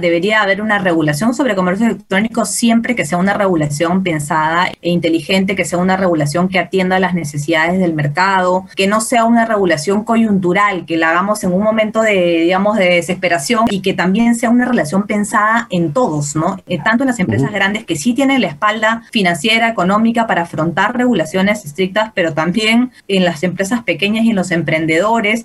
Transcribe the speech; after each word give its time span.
Debería 0.00 0.42
haber 0.42 0.60
una 0.60 0.78
regulación 0.80 1.34
sobre 1.34 1.54
comercio 1.54 1.86
electrónico 1.86 2.44
siempre 2.44 2.96
que 2.96 3.06
sea 3.06 3.16
una 3.16 3.34
regulación 3.34 4.02
pensada 4.02 4.66
e 4.82 4.90
inteligente, 4.90 5.54
que 5.54 5.64
sea 5.64 5.78
una 5.78 5.96
regulación 5.96 6.48
que 6.48 6.58
atienda 6.58 6.96
a 6.96 7.00
las 7.00 7.14
necesidades 7.14 7.78
del 7.78 7.94
mercado, 7.94 8.66
que 8.74 8.88
no 8.88 9.00
sea 9.00 9.24
una 9.24 9.46
regulación 9.46 10.02
coyuntural, 10.02 10.84
que 10.84 10.96
la 10.96 11.10
hagamos 11.10 11.44
en 11.44 11.52
un 11.52 11.62
momento 11.62 12.02
de, 12.02 12.40
digamos, 12.40 12.76
de 12.76 12.86
desesperación 12.86 13.66
y 13.70 13.82
que 13.82 13.94
también 13.94 14.34
sea 14.34 14.50
una 14.50 14.64
relación 14.64 15.04
pensada 15.04 15.68
en 15.70 15.92
todos, 15.92 16.34
¿no? 16.34 16.58
Eh, 16.66 16.78
tanto 16.82 17.04
en 17.04 17.08
las 17.08 17.20
empresas 17.20 17.52
grandes 17.52 17.84
que 17.84 17.94
sí 17.94 18.14
tienen 18.14 18.40
la 18.40 18.48
espalda 18.48 19.04
financiera, 19.12 19.68
económica 19.68 20.26
para 20.26 20.42
afrontar 20.42 20.96
regulaciones 20.96 21.64
estrictas, 21.64 22.10
pero 22.16 22.34
también 22.34 22.90
en 23.06 23.24
las 23.24 23.44
empresas 23.44 23.84
pequeñas 23.84 24.24
y 24.24 24.30
en 24.30 24.36
los 24.36 24.50
emprendedores. 24.50 25.44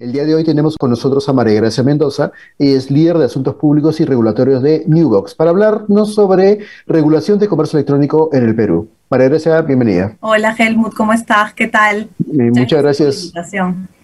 El 0.00 0.12
día 0.12 0.24
de 0.24 0.32
hoy 0.32 0.44
tenemos 0.44 0.76
con 0.76 0.90
nosotros 0.90 1.28
a 1.28 1.32
María 1.32 1.54
Gracia 1.54 1.82
Mendoza, 1.82 2.30
es 2.56 2.88
líder 2.88 3.18
de 3.18 3.24
asuntos 3.24 3.56
públicos 3.56 3.98
y 3.98 4.04
regulatorios 4.04 4.62
de 4.62 4.84
Newbox, 4.86 5.34
para 5.34 5.50
hablarnos 5.50 6.14
sobre 6.14 6.60
regulación 6.86 7.40
de 7.40 7.48
comercio 7.48 7.78
electrónico 7.78 8.30
en 8.32 8.44
el 8.44 8.54
Perú. 8.54 8.88
María 9.10 9.28
Gracia, 9.28 9.60
bienvenida. 9.62 10.16
Hola 10.20 10.54
Helmut, 10.56 10.94
¿cómo 10.94 11.12
estás? 11.12 11.52
¿Qué 11.52 11.66
tal? 11.66 12.08
Eh, 12.20 12.50
muchas 12.54 12.80
gracias. 12.80 13.32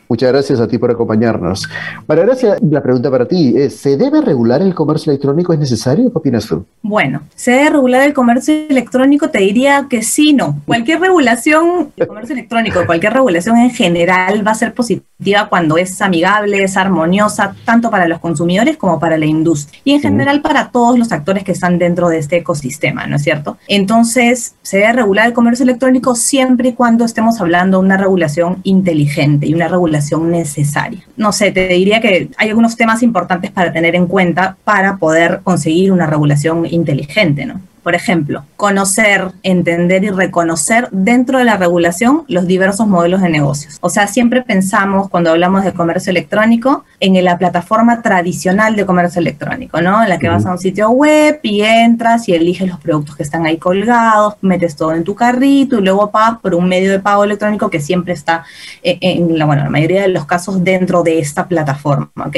Muchas 0.09 0.33
gracias 0.33 0.61
a 0.61 0.69
ti 0.69 0.79
por 0.79 0.91
acompañarnos. 0.91 1.69
María 2.07 2.25
Gracia, 2.25 2.57
la 2.69 2.83
pregunta 2.83 3.11
para 3.11 3.27
ti 3.27 3.55
es, 3.57 3.77
¿se 3.77 3.97
debe 3.97 4.21
regular 4.21 4.61
el 4.61 4.75
comercio 4.75 5.11
electrónico? 5.11 5.53
¿Es 5.53 5.59
necesario? 5.59 6.11
¿Qué 6.13 6.19
opinas 6.19 6.47
tú? 6.47 6.65
Bueno, 6.83 7.23
¿se 7.35 7.53
debe 7.53 7.71
regular 7.71 8.03
el 8.03 8.13
comercio 8.13 8.55
electrónico? 8.69 9.31
Te 9.31 9.39
diría 9.39 9.87
que 9.89 10.03
sí, 10.03 10.35
no. 10.35 10.61
Cualquier 10.67 11.01
regulación 11.01 11.93
del 11.97 12.07
comercio 12.07 12.35
electrónico, 12.35 12.85
cualquier 12.85 13.15
regulación 13.15 13.57
en 13.59 13.71
general 13.71 14.47
va 14.47 14.51
a 14.51 14.55
ser 14.55 14.75
positiva 14.75 15.49
cuando 15.49 15.79
es 15.79 16.01
amigable, 16.03 16.63
es 16.63 16.77
armoniosa, 16.77 17.55
tanto 17.65 17.91
para 17.91 18.07
los 18.07 18.19
consumidores 18.21 18.77
como 18.77 19.01
para 19.01 19.17
la 19.17 19.27
industria. 19.27 19.81
Y 19.85 19.93
en 19.95 20.01
general 20.01 20.43
para 20.43 20.71
todos 20.71 20.99
los 20.99 21.13
actores 21.13 21.45
que 21.45 21.53
están 21.53 21.79
dentro 21.79 22.09
de 22.09 22.19
este 22.19 22.37
ecosistema, 22.37 23.07
¿no 23.07 23.17
es 23.17 23.23
cierto? 23.23 23.57
Entonces, 23.69 24.55
se 24.63 24.79
debe 24.79 24.93
regular 24.93 25.27
el 25.27 25.33
comercio 25.33 25.63
electrónico 25.63 26.15
siempre 26.15 26.71
y 26.71 26.73
cuando 26.75 27.05
estemos 27.05 27.41
hablando 27.41 27.79
de 27.79 27.87
una 27.87 27.97
regulación 27.97 28.59
inteligente 28.65 29.47
y 29.47 29.55
una 29.55 29.69
regulación 29.69 29.94
necesaria. 30.31 31.03
No 31.17 31.33
sé, 31.33 31.51
te 31.51 31.69
diría 31.69 32.01
que 32.01 32.31
hay 32.37 32.49
algunos 32.49 32.77
temas 32.77 33.03
importantes 33.03 33.51
para 33.51 33.73
tener 33.73 33.95
en 33.95 34.07
cuenta 34.07 34.57
para 34.65 34.97
poder 34.97 35.41
conseguir 35.43 35.93
una 35.93 36.07
regulación 36.07 36.67
inteligente, 36.67 37.47
¿no? 37.47 37.61
Por 37.85 37.95
ejemplo, 37.95 38.45
conocer, 38.57 39.31
entender 39.43 40.03
y 40.05 40.11
reconocer 40.11 40.89
dentro 40.91 41.39
de 41.39 41.45
la 41.45 41.59
regulación 41.59 42.25
los 42.29 42.47
diversos 42.47 42.87
modelos 42.87 43.21
de 43.21 43.29
negocios. 43.29 43.77
O 43.83 43.91
sea, 43.91 44.07
siempre 44.07 44.43
pensamos 44.43 45.11
cuando 45.11 45.31
hablamos 45.31 45.65
de 45.65 45.73
comercio 45.73 46.11
electrónico 46.11 46.85
en 46.99 47.23
la 47.23 47.37
plataforma 47.37 48.01
tradicional 48.01 48.75
de 48.75 48.87
comercio 48.87 49.21
electrónico, 49.21 49.83
¿no? 49.83 50.03
En 50.03 50.09
la 50.09 50.19
que 50.19 50.29
vas 50.29 50.47
a 50.47 50.53
un 50.53 50.59
sitio 50.59 50.89
web 50.89 51.41
y 51.43 51.61
entras 51.61 52.27
y 52.29 52.33
eliges 52.33 52.67
los 52.67 52.81
productos 52.81 53.17
que 53.17 53.23
están 53.23 53.45
ahí 53.45 53.59
colgados, 53.59 54.37
metes 54.41 54.77
todo 54.77 54.95
en 54.95 55.05
tu 55.05 55.15
carrito 55.15 55.79
y 55.79 55.83
luego 55.83 56.11
pagas 56.11 56.39
por 56.41 56.55
un 56.55 56.67
medio 56.67 56.91
de 56.91 57.01
pago 57.01 57.23
electrónico 57.25 57.69
que 57.69 57.81
siempre 57.81 58.15
está 58.15 58.45
eh, 58.83 58.97
en, 59.03 59.39
la, 59.39 59.45
bueno, 59.45 59.63
la 59.63 59.71
mayoría 59.71 60.01
de 60.01 60.09
los 60.09 60.25
casos 60.25 60.65
dentro 60.65 61.03
de 61.03 61.19
esta 61.19 61.47
plataforma, 61.47 62.11
¿ok? 62.17 62.37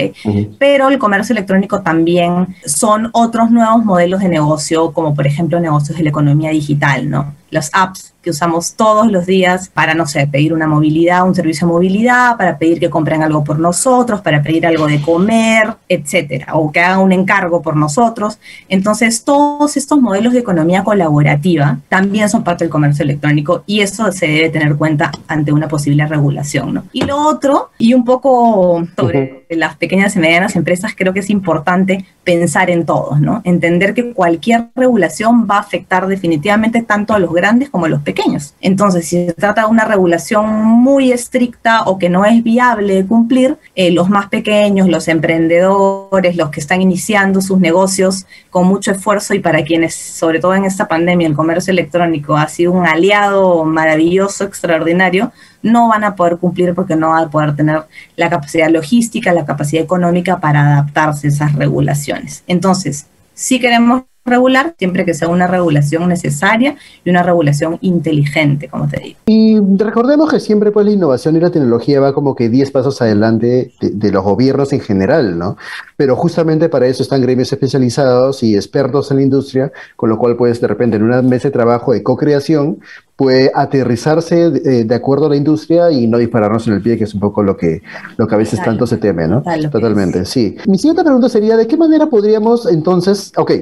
Pero 0.58 0.88
el 0.88 0.98
comercio 0.98 1.34
electrónico 1.34 1.82
también 1.82 2.56
son 2.64 3.10
otros 3.12 3.52
nuevos 3.52 3.84
modelos 3.84 4.20
de 4.20 4.28
negocio, 4.28 4.92
como 4.92 5.14
por 5.14 5.24
ejemplo 5.24 5.35
ejemplo, 5.36 5.60
negocios 5.60 5.98
de 5.98 6.04
la 6.04 6.10
economía 6.10 6.50
digital, 6.50 7.10
¿no? 7.10 7.34
Los 7.50 7.69
apps 7.72 8.14
que 8.26 8.31
usamos 8.31 8.75
todos 8.75 9.12
los 9.12 9.25
días 9.25 9.69
para, 9.69 9.94
no 9.94 10.04
sé, 10.04 10.26
pedir 10.26 10.53
una 10.53 10.66
movilidad, 10.66 11.25
un 11.25 11.37
servicio 11.37 11.64
de 11.64 11.72
movilidad, 11.75 12.37
para 12.37 12.59
pedir 12.59 12.81
que 12.81 12.91
compren 12.91 13.22
algo 13.22 13.44
por 13.44 13.60
nosotros, 13.60 14.20
para 14.20 14.42
pedir 14.42 14.66
algo 14.66 14.88
de 14.88 15.00
comer, 15.00 15.76
etcétera, 15.88 16.56
o 16.56 16.72
que 16.72 16.81
hagan 16.81 16.98
un 16.98 17.12
encargo 17.12 17.62
por 17.62 17.76
nosotros. 17.76 18.41
Entonces, 18.69 19.22
todos 19.22 19.76
estos 19.76 20.00
modelos 20.00 20.32
de 20.32 20.41
economía 20.41 20.82
colaborativa 20.82 21.78
también 21.88 22.28
son 22.28 22.42
parte 22.42 22.65
del 22.65 22.70
comercio 22.72 23.04
electrónico 23.04 23.62
y 23.65 23.78
eso 23.82 24.10
se 24.10 24.26
debe 24.26 24.48
tener 24.48 24.75
cuenta 24.75 25.12
ante 25.28 25.53
una 25.53 25.69
posible 25.69 26.04
regulación, 26.04 26.75
¿no? 26.75 26.82
Y 26.92 27.03
lo 27.03 27.16
otro, 27.28 27.70
y 27.78 27.94
un 27.94 28.04
poco 28.04 28.84
sobre 28.97 29.47
las 29.50 29.76
pequeñas 29.76 30.16
y 30.16 30.19
medianas 30.19 30.56
empresas, 30.56 30.94
creo 30.97 31.12
que 31.12 31.20
es 31.20 31.31
importante 31.31 32.04
pensar 32.25 32.70
en 32.70 32.86
todos, 32.86 33.20
¿no? 33.20 33.41
Entender 33.44 33.94
que 33.94 34.12
cualquier 34.12 34.66
regulación 34.75 35.47
va 35.48 35.59
a 35.59 35.60
afectar 35.60 36.09
definitivamente 36.09 36.82
tanto 36.82 37.15
a 37.15 37.20
los 37.20 37.32
grandes 37.32 37.70
como 37.70 37.84
a 37.84 37.88
los 37.88 38.00
pequeños 38.00 38.16
entonces, 38.60 39.09
si 39.09 39.27
se 39.27 39.32
trata 39.32 39.62
de 39.62 39.66
una 39.69 39.84
regulación 39.84 40.47
muy 40.65 41.12
estricta 41.12 41.82
o 41.84 41.99
que 41.99 42.09
no 42.09 42.25
es 42.25 42.43
viable 42.43 43.04
cumplir, 43.06 43.56
eh, 43.75 43.91
los 43.91 44.09
más 44.09 44.28
pequeños, 44.28 44.88
los 44.88 45.09
emprendedores, 45.09 46.37
los 46.37 46.50
que 46.50 46.60
están 46.60 46.82
iniciando 46.82 47.41
sus 47.41 47.59
negocios 47.59 48.27
con 48.50 48.66
mucho 48.66 48.91
esfuerzo 48.93 49.34
y 49.34 49.41
para 49.41 49.62
quienes, 49.65 49.94
sobre 49.94 50.41
todo 50.41 50.54
en 50.54 50.65
esta 50.65 50.88
pandemia, 50.88 51.27
el 51.27 51.34
comercio 51.34 51.71
electrónico 51.72 52.37
ha 52.37 52.49
sido 52.49 52.72
un 52.72 52.87
aliado 52.87 53.65
maravilloso, 53.65 54.44
extraordinario, 54.44 55.33
no 55.62 55.88
van 55.88 56.04
a 56.04 56.15
poder 56.15 56.38
cumplir 56.38 56.75
porque 56.75 56.97
no 56.97 57.10
van 57.10 57.25
a 57.25 57.31
poder 57.31 57.56
tener 57.56 57.83
la 58.16 58.31
capacidad 58.31 58.71
logística, 58.71 59.33
la 59.33 59.44
capacidad 59.44 59.83
económica 59.83 60.38
para 60.38 60.60
adaptarse 60.75 61.27
a 61.27 61.31
esas 61.31 61.54
regulaciones. 61.54 62.44
Entonces, 62.47 63.06
si 63.34 63.60
queremos 63.60 64.04
regular, 64.26 64.75
siempre 64.78 65.04
que 65.04 65.14
sea 65.14 65.28
una 65.28 65.47
regulación 65.47 66.09
necesaria 66.09 66.76
y 67.04 67.10
una 67.10 67.22
regulación 67.22 67.78
inteligente, 67.81 68.69
como 68.69 68.88
te 68.88 69.00
digo. 69.00 69.19
Y 69.26 69.59
recordemos 69.78 70.31
que 70.31 70.41
siempre 70.41 70.70
pues 70.70 70.87
la 70.87 70.92
innovación 70.92 71.37
y 71.37 71.41
la 71.41 71.50
tecnología 71.50 72.00
va 72.00 72.12
como 72.12 72.34
que 72.34 72.48
10 72.48 72.70
pasos 72.70 73.00
adelante 73.00 73.72
de, 73.81 74.12
los 74.12 74.25
gobiernos 74.25 74.72
en 74.72 74.81
general, 74.81 75.38
¿no? 75.38 75.56
Pero 75.97 76.16
justamente 76.16 76.69
para 76.69 76.86
eso 76.86 77.03
están 77.03 77.22
gremios 77.22 77.53
especializados 77.53 78.42
y 78.42 78.54
expertos 78.54 79.10
en 79.10 79.19
la 79.19 79.22
industria, 79.22 79.72
con 79.97 80.10
lo 80.10 80.19
cual 80.19 80.36
pues 80.36 80.60
de 80.60 80.66
repente 80.66 80.97
en 80.97 81.03
una 81.03 81.22
mesa 81.22 81.48
de 81.48 81.53
trabajo 81.53 81.92
de 81.92 82.03
co-creación 82.03 82.78
puede 83.16 83.50
aterrizarse 83.54 84.50
de, 84.50 84.81
eh, 84.81 84.84
de, 84.84 84.94
acuerdo 84.94 85.26
a 85.26 85.31
la 85.31 85.36
industria 85.36 85.91
y 85.91 86.06
no 86.06 86.19
dispararnos 86.19 86.66
en 86.66 86.75
el 86.75 86.82
pie, 86.82 86.98
que 86.98 87.04
es 87.04 87.15
un 87.15 87.20
poco 87.20 87.42
lo 87.42 87.56
que, 87.56 87.82
lo 88.19 88.26
que 88.26 88.34
a 88.34 88.38
veces 88.38 88.62
tanto 88.62 88.86
se 88.86 88.98
teme, 88.98 89.26
¿no? 89.26 89.42
Totalmente, 89.70 90.25
sí. 90.26 90.56
Mi 90.66 90.76
siguiente 90.76 91.03
pregunta 91.03 91.28
sería, 91.28 91.56
¿de 91.56 91.66
qué 91.66 91.76
manera 91.76 92.06
podríamos 92.06 92.66
entonces, 92.66 93.32
ok, 93.36 93.53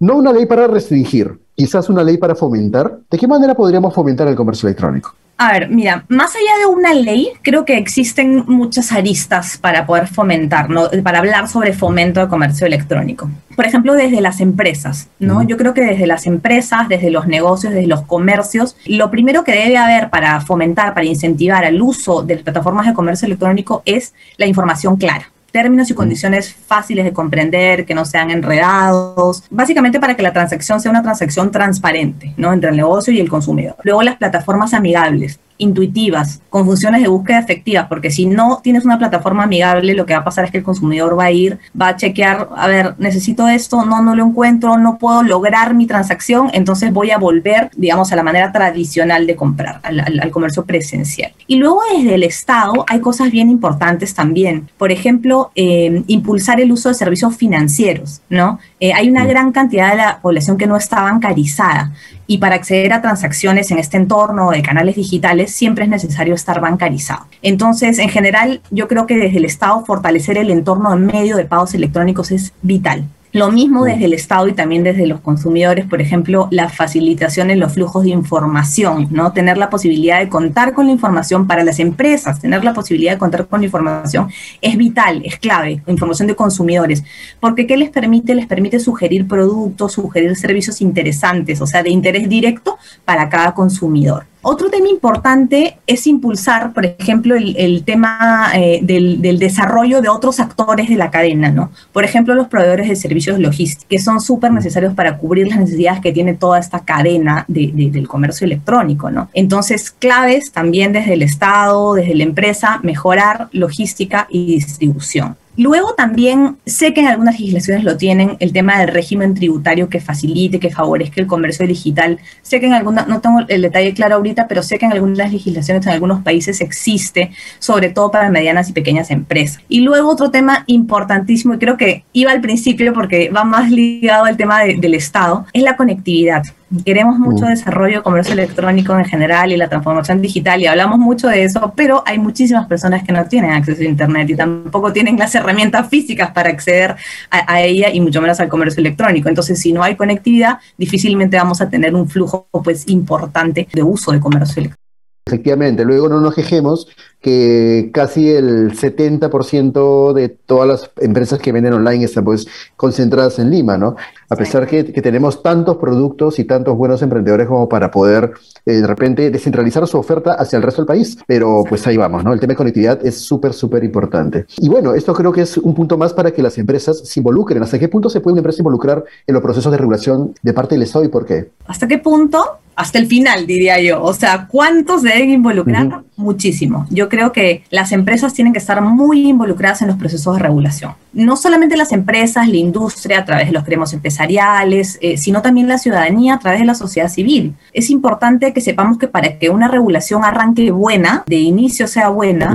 no 0.00 0.16
una 0.16 0.32
ley 0.32 0.46
para 0.46 0.66
restringir, 0.66 1.38
quizás 1.54 1.90
una 1.90 2.02
ley 2.02 2.16
para 2.16 2.34
fomentar. 2.34 3.00
¿De 3.10 3.18
qué 3.18 3.28
manera 3.28 3.54
podríamos 3.54 3.94
fomentar 3.94 4.26
el 4.28 4.34
comercio 4.34 4.66
electrónico? 4.66 5.14
A 5.36 5.52
ver, 5.52 5.70
mira, 5.70 6.04
más 6.08 6.34
allá 6.34 6.58
de 6.58 6.66
una 6.66 6.92
ley, 6.92 7.30
creo 7.42 7.64
que 7.64 7.78
existen 7.78 8.44
muchas 8.46 8.92
aristas 8.92 9.56
para 9.56 9.86
poder 9.86 10.06
fomentar, 10.06 10.68
para 11.02 11.18
hablar 11.18 11.48
sobre 11.48 11.72
fomento 11.72 12.20
de 12.20 12.28
comercio 12.28 12.66
electrónico. 12.66 13.30
Por 13.56 13.64
ejemplo, 13.64 13.94
desde 13.94 14.20
las 14.20 14.40
empresas, 14.40 15.08
¿no? 15.18 15.42
Yo 15.42 15.56
creo 15.56 15.72
que 15.72 15.82
desde 15.82 16.06
las 16.06 16.26
empresas, 16.26 16.88
desde 16.88 17.10
los 17.10 17.26
negocios, 17.26 17.72
desde 17.72 17.86
los 17.86 18.02
comercios, 18.02 18.76
lo 18.86 19.10
primero 19.10 19.44
que 19.44 19.52
debe 19.52 19.78
haber 19.78 20.10
para 20.10 20.40
fomentar, 20.42 20.92
para 20.92 21.06
incentivar 21.06 21.64
el 21.64 21.80
uso 21.80 22.22
de 22.22 22.36
plataformas 22.36 22.86
de 22.86 22.94
comercio 22.94 23.26
electrónico 23.26 23.82
es 23.86 24.14
la 24.36 24.46
información 24.46 24.96
clara 24.96 25.30
términos 25.50 25.90
y 25.90 25.94
condiciones 25.94 26.54
fáciles 26.54 27.04
de 27.04 27.12
comprender, 27.12 27.84
que 27.84 27.94
no 27.94 28.04
sean 28.04 28.30
enredados, 28.30 29.44
básicamente 29.50 30.00
para 30.00 30.16
que 30.16 30.22
la 30.22 30.32
transacción 30.32 30.80
sea 30.80 30.90
una 30.90 31.02
transacción 31.02 31.50
transparente, 31.50 32.34
¿no? 32.36 32.52
Entre 32.52 32.70
el 32.70 32.76
negocio 32.76 33.12
y 33.12 33.20
el 33.20 33.28
consumidor. 33.28 33.76
Luego 33.82 34.02
las 34.02 34.16
plataformas 34.16 34.74
amigables, 34.74 35.38
intuitivas, 35.60 36.40
con 36.50 36.66
funciones 36.66 37.02
de 37.02 37.08
búsqueda 37.08 37.38
efectivas, 37.38 37.86
porque 37.88 38.10
si 38.10 38.26
no 38.26 38.60
tienes 38.62 38.84
una 38.84 38.98
plataforma 38.98 39.44
amigable, 39.44 39.94
lo 39.94 40.06
que 40.06 40.14
va 40.14 40.20
a 40.20 40.24
pasar 40.24 40.44
es 40.44 40.50
que 40.50 40.58
el 40.58 40.64
consumidor 40.64 41.18
va 41.18 41.24
a 41.24 41.30
ir, 41.30 41.58
va 41.80 41.88
a 41.88 41.96
chequear, 41.96 42.48
a 42.56 42.66
ver, 42.66 42.94
necesito 42.98 43.48
esto, 43.48 43.84
no, 43.84 44.02
no 44.02 44.14
lo 44.14 44.24
encuentro, 44.24 44.78
no 44.78 44.98
puedo 44.98 45.22
lograr 45.22 45.74
mi 45.74 45.86
transacción, 45.86 46.50
entonces 46.52 46.92
voy 46.92 47.10
a 47.10 47.18
volver, 47.18 47.70
digamos, 47.76 48.12
a 48.12 48.16
la 48.16 48.22
manera 48.22 48.52
tradicional 48.52 49.26
de 49.26 49.36
comprar, 49.36 49.80
al, 49.82 50.30
comercio 50.30 50.64
presencial. 50.64 51.32
Y 51.46 51.56
luego 51.56 51.80
desde 51.94 52.14
el 52.14 52.22
Estado 52.22 52.84
hay 52.88 53.00
cosas 53.00 53.30
bien 53.30 53.50
importantes 53.50 54.14
también. 54.14 54.68
Por 54.78 54.92
ejemplo, 54.92 55.50
eh, 55.54 56.02
impulsar 56.06 56.60
el 56.60 56.72
uso 56.72 56.88
de 56.88 56.94
servicios 56.94 57.36
financieros, 57.36 58.22
¿no? 58.28 58.58
Eh, 58.78 58.92
hay 58.92 59.10
una 59.10 59.26
gran 59.26 59.52
cantidad 59.52 59.90
de 59.90 59.96
la 59.96 60.20
población 60.20 60.56
que 60.56 60.66
no 60.66 60.76
está 60.76 61.02
bancarizada 61.02 61.92
y 62.30 62.38
para 62.38 62.54
acceder 62.54 62.92
a 62.92 63.02
transacciones 63.02 63.72
en 63.72 63.80
este 63.80 63.96
entorno 63.96 64.52
de 64.52 64.62
canales 64.62 64.94
digitales 64.94 65.50
siempre 65.52 65.82
es 65.82 65.90
necesario 65.90 66.32
estar 66.32 66.60
bancarizado. 66.60 67.26
Entonces, 67.42 67.98
en 67.98 68.08
general, 68.08 68.60
yo 68.70 68.86
creo 68.86 69.08
que 69.08 69.18
desde 69.18 69.38
el 69.38 69.44
Estado 69.44 69.84
fortalecer 69.84 70.38
el 70.38 70.50
entorno 70.50 70.94
en 70.94 71.06
medio 71.06 71.36
de 71.36 71.44
pagos 71.44 71.74
electrónicos 71.74 72.30
es 72.30 72.52
vital 72.62 73.04
Lo 73.32 73.52
mismo 73.52 73.84
desde 73.84 74.06
el 74.06 74.12
Estado 74.12 74.48
y 74.48 74.54
también 74.54 74.82
desde 74.82 75.06
los 75.06 75.20
consumidores, 75.20 75.86
por 75.86 76.00
ejemplo, 76.00 76.48
la 76.50 76.68
facilitación 76.68 77.50
en 77.50 77.60
los 77.60 77.74
flujos 77.74 78.02
de 78.02 78.10
información, 78.10 79.06
¿no? 79.12 79.32
Tener 79.32 79.56
la 79.56 79.70
posibilidad 79.70 80.18
de 80.18 80.28
contar 80.28 80.74
con 80.74 80.86
la 80.86 80.92
información 80.92 81.46
para 81.46 81.62
las 81.62 81.78
empresas, 81.78 82.40
tener 82.40 82.64
la 82.64 82.74
posibilidad 82.74 83.12
de 83.12 83.18
contar 83.18 83.46
con 83.46 83.60
la 83.60 83.66
información 83.66 84.28
es 84.60 84.76
vital, 84.76 85.22
es 85.24 85.38
clave, 85.38 85.80
información 85.86 86.26
de 86.26 86.34
consumidores, 86.34 87.04
porque 87.38 87.68
¿qué 87.68 87.76
les 87.76 87.90
permite? 87.90 88.34
Les 88.34 88.46
permite 88.46 88.80
sugerir 88.80 89.28
productos, 89.28 89.92
sugerir 89.92 90.34
servicios 90.34 90.80
interesantes, 90.80 91.60
o 91.60 91.68
sea, 91.68 91.84
de 91.84 91.90
interés 91.90 92.28
directo 92.28 92.78
para 93.04 93.28
cada 93.28 93.54
consumidor. 93.54 94.29
Otro 94.42 94.70
tema 94.70 94.88
importante 94.88 95.76
es 95.86 96.06
impulsar, 96.06 96.72
por 96.72 96.86
ejemplo, 96.86 97.36
el, 97.36 97.82
tema 97.84 98.50
eh, 98.54 98.80
del, 98.82 99.20
desarrollo 99.38 100.00
de 100.00 100.08
otros 100.08 100.40
actores 100.40 100.88
de 100.88 100.96
la 100.96 101.10
cadena, 101.10 101.50
¿no? 101.50 101.70
Por 101.92 102.04
ejemplo, 102.04 102.34
los 102.34 102.48
proveedores 102.48 102.88
de 102.88 102.96
servicios 102.96 103.38
logísticos, 103.38 103.86
que 103.86 103.98
son 103.98 104.20
súper 104.20 104.50
necesarios 104.52 104.94
para 104.94 105.18
cubrir 105.18 105.48
las 105.48 105.58
necesidades 105.58 106.00
que 106.00 106.12
tiene 106.12 106.34
toda 106.34 106.58
esta 106.58 106.80
cadena 106.80 107.44
del 107.48 108.08
comercio 108.08 108.46
electrónico, 108.46 109.10
¿no? 109.10 109.28
Entonces, 109.34 109.90
claves 109.90 110.52
también 110.52 110.94
desde 110.94 111.12
el 111.14 111.22
Estado, 111.22 111.94
desde 111.94 112.14
la 112.14 112.22
empresa, 112.22 112.80
mejorar 112.82 113.48
logística 113.52 114.26
y 114.30 114.54
distribución. 114.54 115.36
Luego 115.56 115.94
también 115.94 116.56
sé 116.64 116.94
que 116.94 117.00
en 117.00 117.08
algunas 117.08 117.38
legislaciones 117.38 117.84
lo 117.84 117.96
tienen, 117.96 118.36
el 118.40 118.52
tema 118.52 118.78
del 118.78 118.88
régimen 118.88 119.34
tributario 119.34 119.88
que 119.88 120.00
facilite, 120.00 120.60
que 120.60 120.70
favorezca 120.70 121.20
el 121.20 121.26
comercio 121.26 121.66
digital. 121.66 122.18
Sé 122.42 122.60
que 122.60 122.66
en 122.66 122.72
algunas, 122.72 123.08
no 123.08 123.20
tengo 123.20 123.40
el 123.48 123.62
detalle 123.62 123.92
claro 123.92 124.16
ahorita, 124.16 124.48
pero 124.48 124.62
sé 124.62 124.78
que 124.78 124.86
en 124.86 124.92
algunas 124.92 125.32
legislaciones 125.32 125.86
en 125.86 125.92
algunos 125.92 126.22
países 126.22 126.60
existe, 126.60 127.32
sobre 127.58 127.90
todo 127.90 128.10
para 128.10 128.30
medianas 128.30 128.70
y 128.70 128.72
pequeñas 128.72 129.10
empresas. 129.10 129.62
Y 129.68 129.80
luego 129.80 130.10
otro 130.10 130.30
tema 130.30 130.64
importantísimo, 130.66 131.54
y 131.54 131.58
creo 131.58 131.76
que 131.76 132.04
iba 132.12 132.30
al 132.30 132.40
principio 132.40 132.92
porque 132.92 133.30
va 133.30 133.44
más 133.44 133.70
ligado 133.70 134.24
al 134.24 134.36
tema 134.36 134.60
del 134.60 134.94
Estado, 134.94 135.46
es 135.52 135.62
la 135.62 135.76
conectividad. 135.76 136.44
Queremos 136.84 137.18
mucho 137.18 137.46
mm. 137.46 137.48
desarrollo 137.48 137.96
de 137.96 138.02
comercio 138.02 138.32
electrónico 138.32 138.96
en 138.96 139.04
general 139.04 139.50
y 139.50 139.56
la 139.56 139.68
transformación 139.68 140.22
digital 140.22 140.60
y 140.60 140.66
hablamos 140.66 141.00
mucho 141.00 141.26
de 141.26 141.42
eso, 141.42 141.72
pero 141.74 142.04
hay 142.06 142.18
muchísimas 142.18 142.66
personas 142.68 143.02
que 143.02 143.12
no 143.12 143.24
tienen 143.26 143.50
acceso 143.50 143.82
a 143.82 143.84
Internet 143.84 144.30
y 144.30 144.36
tampoco 144.36 144.92
tienen 144.92 145.18
las 145.18 145.34
herramientas 145.34 145.88
físicas 145.88 146.30
para 146.30 146.50
acceder 146.50 146.94
a, 147.30 147.52
a, 147.52 147.60
ella 147.60 147.90
y 147.92 148.00
mucho 148.00 148.20
menos 148.22 148.38
al 148.38 148.48
comercio 148.48 148.80
electrónico. 148.80 149.28
Entonces, 149.28 149.58
si 149.58 149.72
no 149.72 149.82
hay 149.82 149.96
conectividad, 149.96 150.58
difícilmente 150.78 151.36
vamos 151.36 151.60
a 151.60 151.68
tener 151.68 151.94
un 151.94 152.08
flujo 152.08 152.46
pues 152.62 152.88
importante 152.88 153.66
de 153.72 153.82
uso 153.82 154.12
de 154.12 154.20
comercio 154.20 154.60
electrónico. 154.60 154.80
Efectivamente, 155.26 155.84
luego 155.84 156.08
no 156.08 156.20
nos 156.20 156.34
quejemos 156.34 156.88
que 157.20 157.90
casi 157.92 158.30
el 158.30 158.72
70% 158.72 160.12
de 160.14 160.28
todas 160.30 160.68
las 160.68 160.90
empresas 161.00 161.38
que 161.38 161.52
venden 161.52 161.74
online 161.74 162.04
están 162.04 162.24
pues 162.24 162.46
concentradas 162.76 163.38
en 163.38 163.50
Lima, 163.50 163.76
¿no? 163.76 163.96
A 164.30 164.36
pesar 164.36 164.66
que, 164.66 164.84
tenemos 164.84 165.42
tantos 165.42 165.76
productos 165.76 166.38
y 166.38 166.44
tantos 166.44 166.76
buenos 166.76 167.02
emprendedores 167.02 167.46
como 167.46 167.68
para 167.68 167.90
poder 167.90 168.32
eh, 168.64 168.74
de 168.74 168.86
repente 168.86 169.30
descentralizar 169.30 169.86
su 169.86 169.98
oferta 169.98 170.34
hacia 170.34 170.56
el 170.56 170.62
resto 170.62 170.82
del 170.82 170.86
país, 170.86 171.18
pero 171.26 171.64
pues 171.68 171.86
ahí 171.86 171.96
vamos, 171.96 172.24
¿no? 172.24 172.32
El 172.32 172.40
tema 172.40 172.52
de 172.52 172.56
conectividad 172.56 173.04
es 173.04 173.18
súper, 173.18 173.52
súper 173.52 173.84
importante. 173.84 174.46
Y 174.58 174.68
bueno, 174.68 174.94
esto 174.94 175.12
creo 175.12 175.32
que 175.32 175.42
es 175.42 175.58
un 175.58 175.74
punto 175.74 175.98
más 175.98 176.12
para 176.14 176.30
que 176.30 176.42
las 176.42 176.56
empresas 176.58 177.00
se 177.06 177.20
involucren. 177.20 177.62
¿Hasta 177.62 177.78
qué 177.78 177.88
punto 177.88 178.08
se 178.08 178.20
puede 178.20 178.34
una 178.34 178.40
empresa 178.40 178.60
involucrar 178.60 179.04
en 179.26 179.34
los 179.34 179.42
procesos 179.42 179.70
de 179.72 179.78
regulación 179.78 180.34
de 180.42 180.52
parte 180.52 180.74
del 180.74 180.82
Estado 180.82 181.04
y 181.04 181.08
por 181.08 181.26
qué? 181.26 181.50
¿Hasta 181.66 181.86
qué 181.86 181.98
punto? 181.98 182.60
hasta 182.80 182.98
el 182.98 183.06
final, 183.06 183.46
diría 183.46 183.78
yo. 183.80 184.02
O 184.02 184.14
sea, 184.14 184.46
¿cuántos 184.50 185.02
deben 185.02 185.30
involucrar? 185.30 186.02
Muchísimo. 186.20 186.86
Yo 186.90 187.08
creo 187.08 187.32
que 187.32 187.64
las 187.70 187.92
empresas 187.92 188.34
tienen 188.34 188.52
que 188.52 188.58
estar 188.58 188.82
muy 188.82 189.26
involucradas 189.26 189.80
en 189.80 189.88
los 189.88 189.96
procesos 189.96 190.36
de 190.36 190.42
regulación. 190.42 190.92
No 191.14 191.34
solamente 191.34 191.78
las 191.78 191.92
empresas, 191.92 192.46
la 192.46 192.56
industria 192.56 193.20
a 193.20 193.24
través 193.24 193.46
de 193.46 193.52
los 193.52 193.64
gremios 193.64 193.94
empresariales, 193.94 194.98
eh, 195.00 195.16
sino 195.16 195.40
también 195.40 195.66
la 195.66 195.78
ciudadanía 195.78 196.34
a 196.34 196.38
través 196.38 196.60
de 196.60 196.66
la 196.66 196.74
sociedad 196.74 197.08
civil. 197.08 197.54
Es 197.72 197.88
importante 197.88 198.52
que 198.52 198.60
sepamos 198.60 198.98
que 198.98 199.08
para 199.08 199.38
que 199.38 199.48
una 199.48 199.66
regulación 199.66 200.22
arranque 200.22 200.70
buena, 200.70 201.24
de 201.26 201.36
inicio 201.36 201.88
sea 201.88 202.10
buena, 202.10 202.54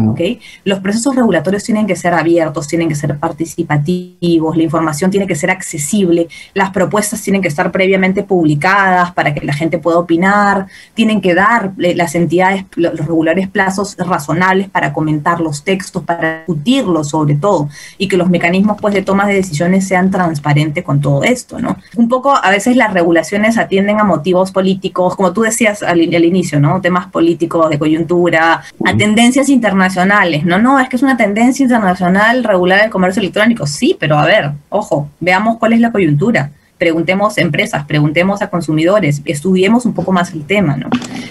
los 0.63 0.79
procesos 0.79 1.15
regulatorios 1.15 1.63
tienen 1.63 1.87
que 1.87 1.95
ser 1.95 2.13
abiertos, 2.13 2.67
tienen 2.67 2.87
que 2.87 2.95
ser 2.95 3.17
participativos, 3.17 4.55
la 4.55 4.63
información 4.63 5.09
tiene 5.09 5.25
que 5.25 5.35
ser 5.35 5.49
accesible, 5.49 6.27
las 6.53 6.69
propuestas 6.69 7.21
tienen 7.23 7.41
que 7.41 7.47
estar 7.47 7.71
previamente 7.71 8.21
publicadas 8.21 9.11
para 9.11 9.33
que 9.33 9.43
la 9.43 9.53
gente 9.53 9.79
pueda 9.79 9.97
opinar, 9.97 10.67
tienen 10.93 11.19
que 11.19 11.33
dar 11.33 11.73
eh, 11.79 11.95
las 11.95 12.13
entidades, 12.13 12.65
los 12.75 12.95
regulares 13.05 13.49
plazos 13.55 13.95
razonables 13.97 14.69
para 14.69 14.91
comentar 14.91 15.39
los 15.39 15.63
textos, 15.63 16.03
para 16.03 16.39
discutirlos 16.39 17.07
sobre 17.07 17.35
todo, 17.35 17.69
y 17.97 18.09
que 18.09 18.17
los 18.17 18.29
mecanismos 18.29 18.75
pues, 18.81 18.93
de 18.93 19.01
toma 19.01 19.25
de 19.25 19.35
decisiones 19.35 19.87
sean 19.87 20.11
transparentes 20.11 20.83
con 20.83 20.99
todo 20.99 21.23
esto, 21.23 21.57
¿no? 21.57 21.77
Un 21.95 22.09
poco 22.09 22.35
a 22.35 22.49
veces 22.49 22.75
las 22.75 22.93
regulaciones 22.93 23.57
atienden 23.57 24.01
a 24.01 24.03
motivos 24.03 24.51
políticos, 24.51 25.15
como 25.15 25.31
tú 25.31 25.43
decías 25.43 25.83
al, 25.83 26.01
inicio, 26.01 26.59
¿no? 26.59 26.81
Temas 26.81 27.07
políticos, 27.07 27.69
de 27.69 27.79
coyuntura, 27.79 28.61
a 28.83 28.97
tendencias 28.97 29.47
internacionales, 29.47 30.43
¿no? 30.43 30.59
No, 30.59 30.77
es 30.77 30.89
que 30.89 30.97
es 30.97 31.03
una 31.03 31.15
tendencia 31.15 31.63
internacional 31.63 32.43
regular 32.43 32.81
el 32.83 32.89
comercio 32.89 33.21
electrónico, 33.21 33.65
sí, 33.67 33.95
pero 33.97 34.17
a 34.17 34.25
ver, 34.25 34.51
ojo, 34.67 35.07
veamos 35.21 35.59
cuál 35.59 35.71
es 35.71 35.79
la 35.79 35.93
coyuntura 35.93 36.51
preguntemos 36.77 37.37
a 37.37 37.41
empresas, 37.41 37.85
preguntemos 37.85 38.41
a 38.41 38.49
consumidores, 38.49 39.21
estudiemos 39.25 39.85
un 39.85 39.93
poco 39.93 40.11
más 40.11 40.33
el 40.33 40.45
tema, 40.45 40.75
¿no? 40.77 40.89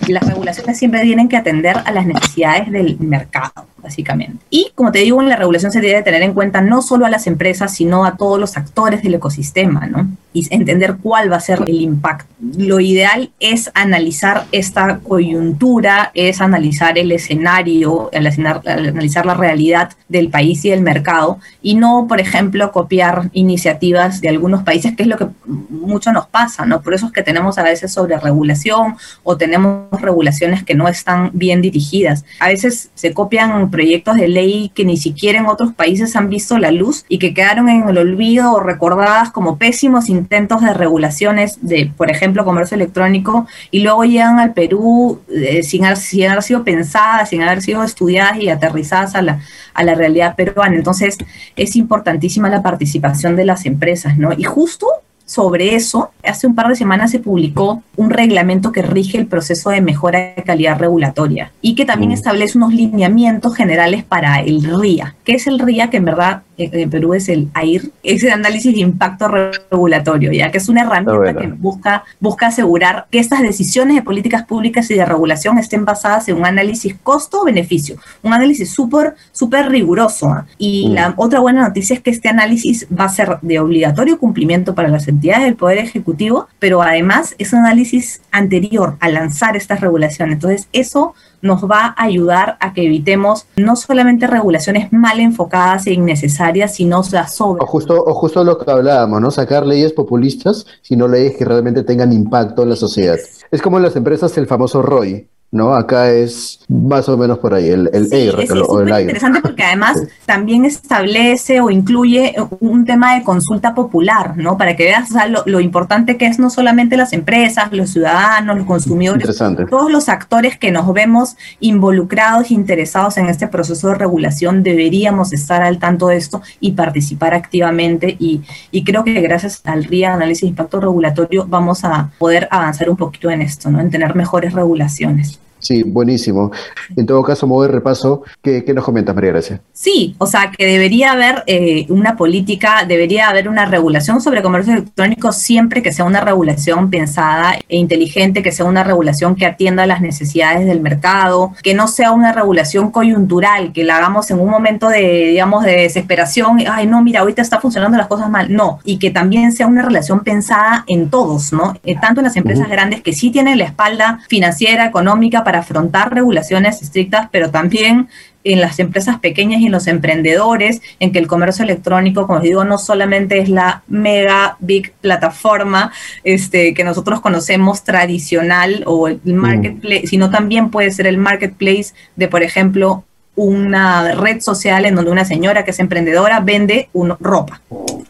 Las 0.08 0.26
regulaciones 0.26 0.78
siempre 0.78 1.02
tienen 1.02 1.28
que 1.28 1.36
atender 1.36 1.76
a 1.84 1.92
las 1.92 2.06
necesidades 2.06 2.70
del 2.70 2.98
mercado 3.00 3.66
básicamente. 3.84 4.44
Y 4.48 4.72
como 4.74 4.90
te 4.90 5.00
digo, 5.00 5.20
en 5.20 5.28
la 5.28 5.36
regulación 5.36 5.70
se 5.70 5.80
debe 5.80 6.02
tener 6.02 6.22
en 6.22 6.32
cuenta 6.32 6.62
no 6.62 6.80
solo 6.80 7.04
a 7.06 7.10
las 7.10 7.26
empresas, 7.26 7.74
sino 7.74 8.06
a 8.06 8.16
todos 8.16 8.40
los 8.40 8.56
actores 8.56 9.02
del 9.02 9.14
ecosistema, 9.14 9.86
¿no? 9.86 10.08
Y 10.34 10.52
entender 10.52 10.96
cuál 11.00 11.32
va 11.32 11.36
a 11.36 11.40
ser 11.40 11.62
el 11.66 11.80
impacto. 11.80 12.26
Lo 12.58 12.80
ideal 12.80 13.30
es 13.40 13.70
analizar 13.72 14.44
esta 14.52 14.98
coyuntura, 14.98 16.10
es 16.12 16.40
analizar 16.40 16.98
el 16.98 17.12
escenario, 17.12 18.10
analizar 18.12 19.24
la 19.24 19.34
realidad 19.34 19.92
del 20.08 20.28
país 20.28 20.64
y 20.64 20.70
del 20.70 20.82
mercado, 20.82 21.38
y 21.62 21.76
no, 21.76 22.06
por 22.08 22.20
ejemplo, 22.20 22.72
copiar 22.72 23.30
iniciativas 23.32 24.20
de 24.20 24.28
algunos 24.28 24.64
países, 24.64 24.96
que 24.96 25.04
es 25.04 25.08
lo 25.08 25.16
que 25.16 25.28
mucho 25.46 26.12
nos 26.12 26.26
pasa, 26.26 26.66
¿no? 26.66 26.82
Por 26.82 26.94
eso 26.94 27.06
es 27.06 27.12
que 27.12 27.22
tenemos 27.22 27.56
a 27.58 27.62
veces 27.62 27.92
sobre 27.92 28.18
regulación 28.18 28.96
o 29.22 29.36
tenemos 29.36 29.88
regulaciones 30.00 30.64
que 30.64 30.74
no 30.74 30.88
están 30.88 31.30
bien 31.32 31.62
dirigidas. 31.62 32.24
A 32.40 32.48
veces 32.48 32.90
se 32.94 33.14
copian 33.14 33.70
proyectos 33.70 34.16
de 34.16 34.28
ley 34.28 34.72
que 34.74 34.84
ni 34.84 34.96
siquiera 34.96 35.38
en 35.38 35.46
otros 35.46 35.72
países 35.72 36.16
han 36.16 36.28
visto 36.28 36.58
la 36.58 36.72
luz 36.72 37.04
y 37.08 37.18
que 37.18 37.32
quedaron 37.32 37.68
en 37.68 37.88
el 37.88 37.98
olvido 37.98 38.52
o 38.52 38.60
recordadas 38.60 39.30
como 39.30 39.58
pésimos 39.58 40.08
de 40.28 40.74
regulaciones 40.74 41.58
de, 41.60 41.90
por 41.96 42.10
ejemplo, 42.10 42.44
comercio 42.44 42.74
electrónico 42.74 43.46
y 43.70 43.80
luego 43.80 44.04
llegan 44.04 44.38
al 44.38 44.52
Perú 44.52 45.20
eh, 45.28 45.62
sin, 45.62 45.84
haber, 45.84 45.96
sin, 45.96 46.28
haber, 46.28 46.42
sido 46.42 46.64
pensadas, 46.64 47.30
sin 47.30 47.42
haber 47.42 47.62
sido 47.62 47.82
estudiadas 47.82 48.38
y 48.38 48.48
aterrizadas 48.48 49.14
a 49.14 49.22
la, 49.22 49.40
a 49.74 49.84
la 49.84 49.94
realidad 49.94 50.34
peruana. 50.36 50.76
Entonces, 50.76 51.18
es 51.56 51.76
importantísima 51.76 52.48
la 52.48 52.62
participación 52.62 53.36
de 53.36 53.44
las 53.44 53.66
empresas, 53.66 54.18
¿no? 54.18 54.32
Y 54.36 54.44
justo 54.44 54.86
sobre 55.26 55.74
eso, 55.74 56.10
hace 56.22 56.46
un 56.46 56.54
par 56.54 56.68
de 56.68 56.76
semanas 56.76 57.10
se 57.10 57.18
publicó 57.18 57.82
un 57.96 58.10
reglamento 58.10 58.72
que 58.72 58.82
rige 58.82 59.16
el 59.16 59.26
proceso 59.26 59.70
de 59.70 59.80
mejora 59.80 60.34
de 60.36 60.42
calidad 60.42 60.78
regulatoria 60.78 61.50
y 61.62 61.74
que 61.74 61.86
también 61.86 62.10
mm. 62.10 62.14
establece 62.14 62.58
unos 62.58 62.74
lineamientos 62.74 63.56
generales 63.56 64.04
para 64.04 64.40
el 64.40 64.62
RIA. 64.62 65.14
¿Qué 65.24 65.32
es 65.32 65.46
el 65.46 65.58
RIA? 65.58 65.88
Que 65.88 65.96
en 65.96 66.04
verdad 66.04 66.42
en 66.56 66.90
Perú 66.90 67.14
es 67.14 67.28
el 67.28 67.48
AIR, 67.54 67.90
es 68.02 68.22
el 68.22 68.30
análisis 68.30 68.74
de 68.74 68.80
impacto 68.80 69.28
regulatorio, 69.28 70.32
ya 70.32 70.50
que 70.50 70.58
es 70.58 70.68
una 70.68 70.82
herramienta 70.82 71.34
que 71.34 71.48
busca, 71.48 72.04
busca 72.20 72.46
asegurar 72.46 73.06
que 73.10 73.18
estas 73.18 73.42
decisiones 73.42 73.96
de 73.96 74.02
políticas 74.02 74.44
públicas 74.44 74.90
y 74.90 74.94
de 74.94 75.04
regulación 75.04 75.58
estén 75.58 75.84
basadas 75.84 76.28
en 76.28 76.36
un 76.36 76.46
análisis 76.46 76.94
costo-beneficio, 77.02 77.96
un 78.22 78.32
análisis 78.32 78.70
súper, 78.70 79.14
súper 79.32 79.68
riguroso. 79.68 80.28
¿ah? 80.28 80.46
Y 80.58 80.88
mm. 80.88 80.92
la 80.92 81.14
otra 81.16 81.40
buena 81.40 81.62
noticia 81.62 81.94
es 81.94 82.00
que 82.00 82.10
este 82.10 82.28
análisis 82.28 82.86
va 82.88 83.04
a 83.04 83.08
ser 83.08 83.38
de 83.42 83.58
obligatorio 83.58 84.18
cumplimiento 84.18 84.74
para 84.74 84.88
las 84.88 85.08
entidades 85.08 85.44
del 85.44 85.56
Poder 85.56 85.78
Ejecutivo, 85.78 86.48
pero 86.58 86.82
además 86.82 87.34
es 87.38 87.52
un 87.52 87.60
análisis 87.60 88.20
anterior 88.30 88.96
a 89.00 89.08
lanzar 89.08 89.56
estas 89.56 89.80
regulaciones. 89.80 90.34
Entonces, 90.34 90.68
eso 90.72 91.14
nos 91.44 91.70
va 91.70 91.94
a 91.96 92.04
ayudar 92.04 92.56
a 92.58 92.72
que 92.72 92.86
evitemos 92.86 93.46
no 93.56 93.76
solamente 93.76 94.26
regulaciones 94.26 94.92
mal 94.92 95.20
enfocadas 95.20 95.86
e 95.86 95.92
innecesarias, 95.92 96.74
sino 96.74 97.02
las 97.12 97.36
sobre. 97.36 97.62
O 97.62 97.66
justo, 97.66 98.02
o 98.02 98.14
justo 98.14 98.42
lo 98.42 98.58
que 98.58 98.70
hablábamos, 98.70 99.20
¿no? 99.20 99.30
Sacar 99.30 99.66
leyes 99.66 99.92
populistas, 99.92 100.66
sino 100.80 101.06
leyes 101.06 101.36
que 101.36 101.44
realmente 101.44 101.82
tengan 101.82 102.12
impacto 102.12 102.62
en 102.62 102.70
la 102.70 102.76
sociedad. 102.76 103.16
Es 103.50 103.62
como 103.62 103.76
en 103.76 103.82
las 103.82 103.94
empresas 103.94 104.36
el 104.38 104.46
famoso 104.46 104.80
ROI, 104.80 105.28
¿no? 105.54 105.72
Acá 105.72 106.10
es 106.10 106.58
más 106.68 107.08
o 107.08 107.16
menos 107.16 107.38
por 107.38 107.54
ahí, 107.54 107.68
el, 107.68 107.88
el 107.92 108.08
sí, 108.08 108.16
es, 108.16 108.50
es 108.50 109.00
interesante 109.00 109.40
porque 109.40 109.62
además 109.62 110.02
también 110.26 110.64
establece 110.64 111.60
o 111.60 111.70
incluye 111.70 112.34
un 112.58 112.84
tema 112.84 113.14
de 113.14 113.22
consulta 113.22 113.72
popular, 113.72 114.36
¿no? 114.36 114.58
Para 114.58 114.74
que 114.74 114.82
veas 114.82 115.10
lo, 115.46 115.60
importante 115.60 116.16
que 116.16 116.26
es 116.26 116.40
no 116.40 116.50
solamente 116.50 116.96
las 116.96 117.12
empresas, 117.12 117.72
los 117.72 117.90
ciudadanos, 117.90 118.56
los 118.56 118.66
consumidores, 118.66 119.38
todos 119.70 119.92
los 119.92 120.08
actores 120.08 120.58
que 120.58 120.72
nos 120.72 120.92
vemos 120.92 121.36
involucrados, 121.60 122.50
interesados 122.50 123.16
en 123.16 123.28
este 123.28 123.46
proceso 123.46 123.88
de 123.88 123.94
regulación, 123.94 124.64
deberíamos 124.64 125.32
estar 125.32 125.62
al 125.62 125.78
tanto 125.78 126.08
de 126.08 126.16
esto 126.16 126.42
y 126.58 126.72
participar 126.72 127.32
activamente 127.32 128.16
y, 128.18 128.42
y 128.72 128.82
creo 128.82 129.04
que 129.04 129.20
gracias 129.20 129.60
al 129.62 129.84
RIA, 129.84 130.14
Análisis 130.14 130.42
de 130.42 130.48
Impacto 130.48 130.80
Regulatorio, 130.80 131.46
vamos 131.48 131.84
a 131.84 132.10
poder 132.18 132.48
avanzar 132.50 132.90
un 132.90 132.96
poquito 132.96 133.30
en 133.30 133.40
esto, 133.40 133.70
¿no? 133.70 133.78
En 133.78 133.90
tener 133.90 134.16
mejores 134.16 134.52
regulaciones. 134.52 135.43
Sí, 135.64 135.82
buenísimo. 135.82 136.52
En 136.94 137.06
todo 137.06 137.22
caso, 137.22 137.46
modo 137.46 137.62
de 137.62 137.68
repaso, 137.68 138.22
¿qué, 138.42 138.62
nos 138.74 138.84
comentas, 138.84 139.14
María 139.14 139.30
Gracia? 139.30 139.62
Sí, 139.72 140.14
o 140.18 140.26
sea, 140.26 140.50
que 140.50 140.66
debería 140.66 141.12
haber 141.12 141.42
eh, 141.46 141.86
una 141.88 142.18
política, 142.18 142.84
debería 142.86 143.30
haber 143.30 143.48
una 143.48 143.64
regulación 143.64 144.20
sobre 144.20 144.42
comercio 144.42 144.74
electrónico 144.74 145.32
siempre 145.32 145.82
que 145.82 145.90
sea 145.90 146.04
una 146.04 146.20
regulación 146.20 146.90
pensada 146.90 147.54
e 147.66 147.78
inteligente, 147.78 148.42
que 148.42 148.52
sea 148.52 148.66
una 148.66 148.84
regulación 148.84 149.36
que 149.36 149.46
atienda 149.46 149.86
las 149.86 150.02
necesidades 150.02 150.66
del 150.66 150.82
mercado, 150.82 151.52
que 151.62 151.72
no 151.72 151.88
sea 151.88 152.10
una 152.10 152.32
regulación 152.32 152.90
coyuntural, 152.90 153.72
que 153.72 153.84
la 153.84 153.96
hagamos 153.96 154.30
en 154.30 154.40
un 154.40 154.50
momento 154.50 154.88
de, 154.88 155.28
digamos, 155.28 155.64
de 155.64 155.76
desesperación, 155.76 156.58
ay, 156.70 156.86
no, 156.86 157.02
mira, 157.02 157.20
ahorita 157.20 157.40
está 157.40 157.58
funcionando 157.58 157.96
las 157.96 158.08
cosas 158.08 158.28
mal, 158.28 158.52
no, 158.52 158.80
y 158.84 158.98
que 158.98 159.10
también 159.10 159.52
sea 159.52 159.66
una 159.66 159.80
relación 159.80 160.20
pensada 160.20 160.84
en 160.88 161.08
todos, 161.08 161.54
¿no? 161.54 161.72
Eh, 161.84 161.96
tanto 161.98 162.20
en 162.20 162.24
las 162.26 162.36
empresas 162.36 162.68
grandes 162.68 163.00
que 163.00 163.14
sí 163.14 163.30
tienen 163.30 163.56
la 163.56 163.64
espalda 163.64 164.20
financiera, 164.28 164.84
económica 164.84 165.42
para 165.42 165.53
afrontar 165.54 166.12
regulaciones 166.12 166.82
estrictas, 166.82 167.28
pero 167.30 167.50
también 167.50 168.08
en 168.44 168.60
las 168.60 168.78
empresas 168.78 169.18
pequeñas 169.18 169.60
y 169.60 169.66
en 169.66 169.72
los 169.72 169.86
emprendedores, 169.86 170.82
en 171.00 171.12
que 171.12 171.18
el 171.18 171.26
comercio 171.26 171.64
electrónico, 171.64 172.26
como 172.26 172.40
digo, 172.40 172.64
no 172.64 172.78
solamente 172.78 173.38
es 173.38 173.48
la 173.48 173.82
mega 173.88 174.56
big 174.60 174.92
plataforma 175.00 175.92
este, 176.24 176.74
que 176.74 176.84
nosotros 176.84 177.20
conocemos 177.20 177.84
tradicional 177.84 178.84
o 178.86 179.08
el 179.08 179.20
mm. 179.24 179.32
marketplace, 179.32 180.06
sino 180.06 180.30
también 180.30 180.70
puede 180.70 180.90
ser 180.90 181.06
el 181.06 181.16
marketplace 181.16 181.94
de, 182.16 182.28
por 182.28 182.42
ejemplo, 182.42 183.04
una 183.36 184.12
red 184.14 184.40
social 184.40 184.84
en 184.84 184.94
donde 184.94 185.10
una 185.10 185.24
señora 185.24 185.64
que 185.64 185.72
es 185.72 185.80
emprendedora 185.80 186.40
vende 186.40 186.88
ropa 187.18 187.62